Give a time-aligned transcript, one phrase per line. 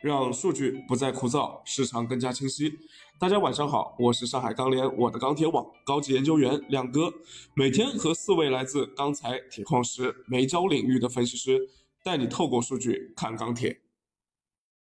[0.00, 2.72] 让数据不再枯燥，市场更加清晰。
[3.18, 7.12] 大家晚上好，我是上海钢联我的钢铁网高级研究员亮哥，
[7.54, 11.68] 每天和四位来自钢材、铁矿石、煤焦领域的分析师，
[12.04, 13.80] 带你透过数据看钢铁。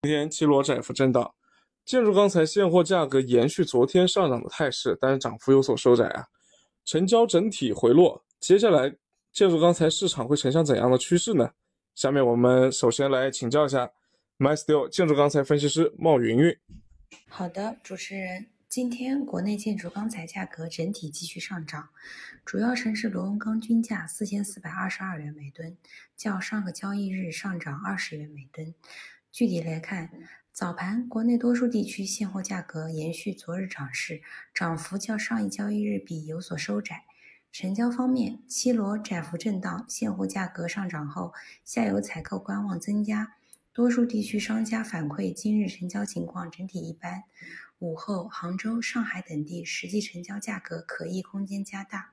[0.02, 1.32] 今天七罗窄幅震荡，
[1.86, 6.26] 建筑钢材现货价格延续昨天上涨的态势，但是涨幅有所收窄啊，
[6.84, 8.22] 成交整体回落。
[8.38, 8.94] 接下来
[9.32, 11.52] 建筑钢材市场会呈现怎样的趋势呢？
[11.94, 13.90] 下面我们首先来请教一下
[14.40, 16.56] MySteel 建筑钢材分析师冒云云。
[17.28, 21.90] 好的，主持人，今天国内建筑钢材价格整体继续上涨，
[22.42, 25.76] 主要城市螺纹钢均价四千四百二十二元每吨，
[26.16, 28.74] 较上个交易日上涨二十元每吨。
[29.30, 30.10] 具体来看，
[30.50, 34.22] 早盘国内多数地区现货价格延续昨日涨势，
[34.54, 37.04] 涨幅较上一交易日比有所收窄。
[37.52, 43.34] 成交方面，七罗窄幅震荡，现货价格上涨后，下游采购观望增加。
[43.72, 47.22] 多数地区商家反馈，今日成交情况整体一般。
[47.78, 52.10] 午后，杭州、上海等地实际成交价格可议空间加大。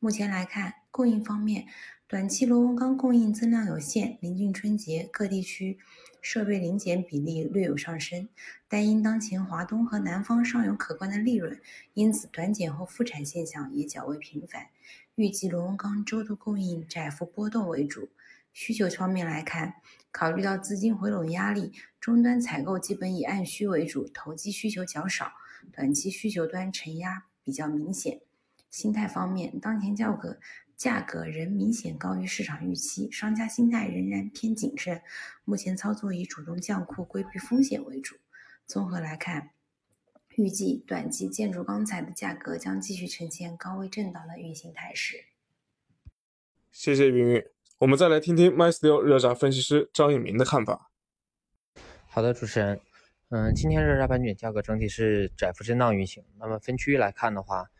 [0.00, 1.68] 目前来看，供应方面，
[2.08, 5.78] 短期螺纹钢供应增量有限，临近春节，各地区
[6.20, 8.28] 设备零检比例略有上升。
[8.68, 11.60] 但因当前华东和南方尚有可观的利润，
[11.94, 14.66] 因此短检后复产现象也较为频繁。
[15.14, 18.08] 预计螺纹钢周度供应窄幅波动为主。
[18.52, 19.74] 需求方面来看，
[20.10, 25.32] 考虑到资金回笼压力，终端采购基本以按需为主，投机需求较少，
[25.72, 28.20] 短期需求端承压比较明显。
[28.70, 30.38] 心态方面，当前价格
[30.76, 35.02] 价格仍明显高于市场预期，商家心态仍然偏谨慎，
[35.44, 38.16] 目前操作以主动降库规避风险为主。
[38.66, 39.50] 综合来看，
[40.36, 45.24] 预计短期建筑钢材的价格将继续呈现高位震荡的运行态势。
[46.70, 47.59] 谢谢云云。
[47.80, 50.90] 我们再来听听 MySteel 热轧分析师张永明的看法。
[52.10, 52.78] 好的，主持人，
[53.30, 56.22] 嗯，今天热轧板卷价格整体是窄幅震荡运行。
[56.38, 57.70] 那么分区域来看的话，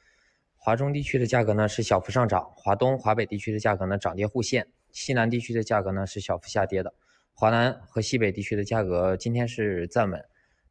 [0.57, 6.95] 华中地区的价格呢是小幅上涨，华东、华北地区的价格呢涨跌互现，西南地区的价格呢是小幅下跌的，
[7.35, 10.25] 华南和西北地区的价格今天是站稳。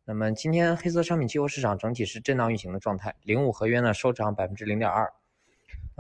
[0.06, 5.14] 那么今天黑色商品期货市场整体是震荡运行的状态，零五合约呢收涨百分之零点二。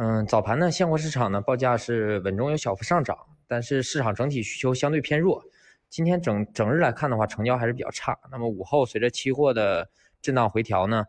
[0.01, 3.17] 嗯，早盘呢，现货市场呢报价是稳中有小幅上涨，
[3.49, 5.43] 但是市场整体需求相对偏弱。
[5.89, 8.17] 今天整整日来看的话，成交还是比较差。
[8.31, 9.89] 那么午后随着期货的
[10.21, 11.03] 震荡回调呢，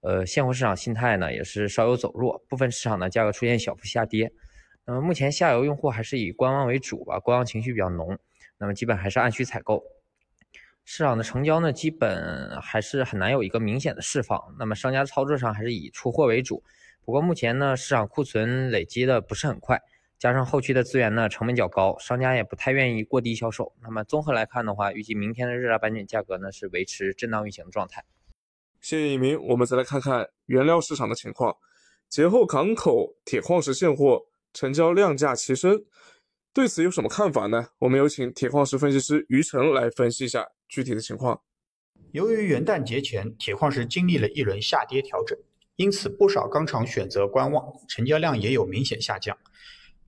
[0.00, 4.32] 呃，现货市场心态呢也是稍有走弱，部分市场呢价格出现小幅下跌。
[4.84, 8.16] 那么目前下游用户还是以观望为主吧，观望情绪比较浓。
[8.58, 9.82] 那么基本还是按需采购，
[10.84, 14.40] 市场的成交呢基本还是很难有一个明显的释放。
[14.56, 16.62] 那么商家操作上还是以出货为主。
[17.06, 19.80] 不过目前呢，市场库存累积的不是很快，
[20.18, 23.72] 加上后期的资源呢成本较高，商家也不太愿意过低销售。
[23.80, 28.04] 那么综合来看的话，预计明天的热轧板卷价格呢是维持震荡运行的状态。
[28.80, 31.56] 谢谢一鸣，我们再来看看原料市场的情况。
[32.08, 34.22] 节后港口铁矿石现货
[34.52, 35.84] 成交量价齐升，
[36.52, 37.68] 对此有什么看法呢？
[37.78, 41.40] 我们有请铁矿石分析师于晨来分析一下具体的情况。
[42.10, 45.38] 由于元旦节前铁矿石经历了一轮下跌调整。
[45.76, 49.36] 因此，不少钢厂选择观望，成交量也有明显下降。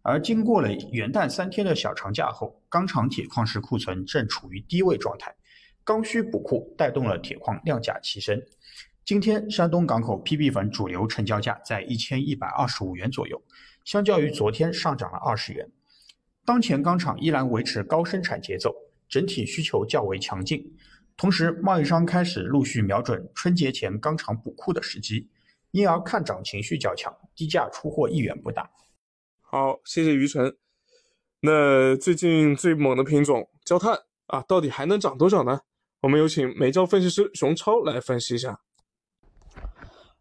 [0.00, 5.34] 而经过了元旦三天的小长假后，钢厂铁矿石库存正处于低位状态，
[5.84, 8.42] 刚需补库带动了铁矿量价齐升。
[9.04, 13.42] 今天，山东港口 PB 粉主流成交价在一千一百二十五元左右，
[13.84, 15.70] 相较于昨天上涨了二十元。
[16.46, 18.74] 当前钢厂依然维持高生产节奏，
[19.06, 20.74] 整体需求较为强劲，
[21.16, 25.28] 同时贸易商开始陆续瞄准春节前钢厂补库的时机。
[25.70, 28.70] 因而看涨情绪较强，低价出货意愿不大。
[29.40, 30.56] 好，谢谢于晨。
[31.40, 35.60] 那最近最猛的品种焦炭啊，到底还能涨多少呢？
[36.00, 38.60] 我们有请煤焦分析师熊超来分析一下。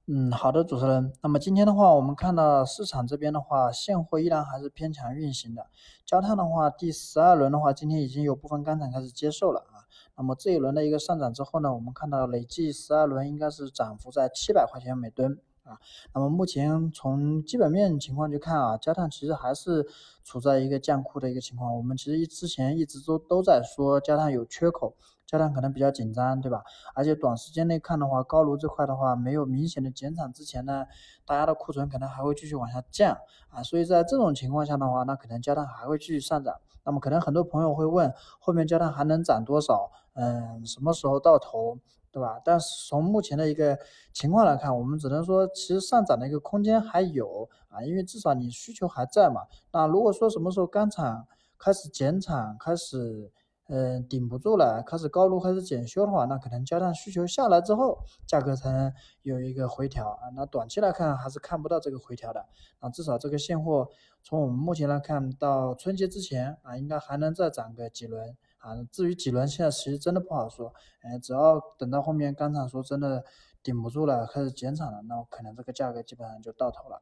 [0.07, 1.11] 嗯，好的，主持人。
[1.21, 5.67] 那么今天的话，我们看到市场这边的话，现货依然还是偏强运行的。
[6.05, 9.76] 焦炭的话，第十二轮的话，今天已经有部分钢厂开始接受了啊。
[10.17, 15.39] 那么这一轮的一个上涨之后呢，我们看到累计十二轮应该是涨幅在七百块钱每吨。
[15.67, 15.77] 啊。
[16.13, 19.85] 那么目前从基本面情况去看啊，焦炭其实还是
[20.23, 21.75] 处在一个降库的一个情况。
[21.75, 26.63] 我们其实一之前一直都都在说焦炭有缺口，焦炭可能比较紧张，对吧？
[26.95, 30.85] 而且短时间内看的话，高炉这块的话没有明显的减产之前呢，
[31.25, 33.17] 大家的库存可能还会继续往下降
[33.49, 33.61] 啊。
[33.61, 36.55] 所以在这种情况下的话，那可能焦炭还会继续上涨。
[36.83, 39.91] 那么可能很多朋友会问，后面焦炭还能涨多少？
[40.13, 41.77] 嗯，什么时候到头，
[42.17, 42.41] 对吧？
[42.43, 43.77] 但是从目前的一个
[44.11, 49.41] 情况来看，我们只能说，其实上涨的一个空间还有啊，因为至少你需求还在嘛。
[49.71, 51.27] 那如果说什么时候钢厂
[51.59, 53.31] 开始减产，开始
[53.67, 58.91] 嗯，顶不住了，开始高炉开始检修的话，那可能加上需求下来之后，价格才能
[59.21, 60.29] 有一个回调啊。
[60.35, 62.47] 那短期来看还是看不到这个回调的
[62.79, 63.87] 啊，至少这个现货
[64.23, 68.75] 从我们目前来看到春节之前啊，应该还能再涨个几轮啊。
[68.91, 73.23] 至于几轮，现在其实真的不好说，哎，只要等到后面钢厂说真的
[73.63, 77.01] 顶不住了，开始减产了，那可能这个价格基本上就到头了。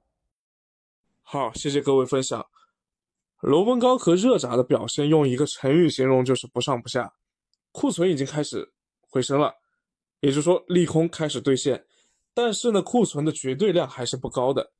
[1.22, 2.46] 好，谢谢各位分享。
[3.42, 7.13] 螺纹钢和热轧的表现，用一个成语形容就是不上不下。
[7.72, 8.72] 库存已经开始
[9.10, 9.54] 回升了，
[10.22, 11.86] 也就是说利空开始兑现，
[12.34, 14.72] 但是呢，库存的绝对量还是不高的。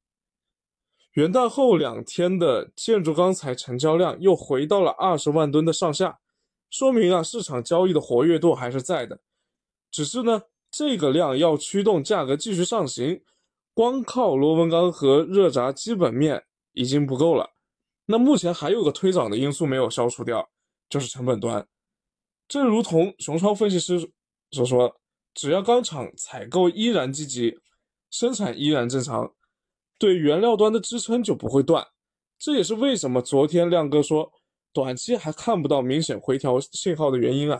[1.13, 6.19] 元旦后两天的建筑钢材成交量又回到了二十万吨的上下，
[6.70, 9.20] 说明啊，市场交易的活跃度还是在的。
[9.92, 13.22] 只是呢，这个量要驱动价格继续上行。
[13.74, 17.52] 光靠螺纹钢和热轧基本面已经不够了，
[18.06, 20.50] 那目前还有个推涨的因素没有消除掉，
[20.90, 21.68] 就是成本端。
[22.48, 24.10] 正如同熊超分析师
[24.52, 24.96] 所说，
[25.34, 27.60] 只要钢厂采购依然积极，
[28.10, 29.34] 生产依然正常，
[30.00, 31.86] 对原料端的支撑就不会断。
[32.40, 34.32] 这也是为什么昨天亮哥说
[34.75, 37.60] 短期还看不到明显回调信号的原因啊。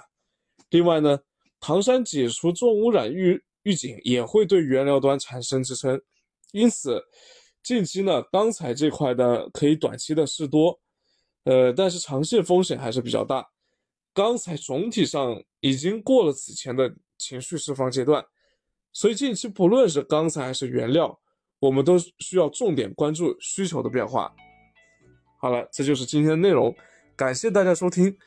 [0.70, 1.18] 另外呢，
[1.60, 3.42] 唐山解除重污染预。
[3.66, 6.00] 预警也会对原料端产生支撑，
[6.52, 7.04] 因此
[7.64, 10.80] 近期呢，钢材这块的可以短期的试多，
[11.46, 13.44] 呃，但是长线风险还是比较大。
[14.14, 18.24] 钢材总体上已经过了此前的情绪释放阶段，
[18.94, 21.20] 所以近期不论是钢材还是原料，
[21.58, 24.32] 我们都需要重点关注需求的变化。
[25.42, 26.72] 好了，这就是今天的内容，
[27.16, 28.18] 感谢大家收听，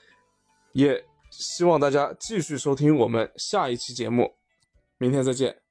[0.72, 4.36] 也希望大家继续收听我们下一期节目。
[4.98, 5.67] 明天再见。